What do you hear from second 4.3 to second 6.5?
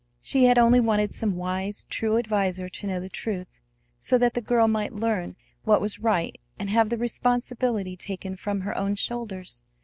the girl might learn what was right